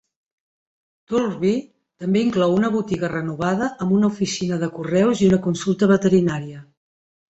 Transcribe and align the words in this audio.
Thurlby 1.11 1.51
també 2.05 2.25
inclou 2.29 2.57
una 2.61 2.73
botiga 2.77 3.13
renovada 3.13 3.71
amb 3.87 3.97
una 4.01 4.13
oficina 4.17 4.61
de 4.67 4.75
correus 4.83 5.27
i 5.27 5.33
una 5.33 5.45
consulta 5.49 5.97
veterinària. 5.97 6.69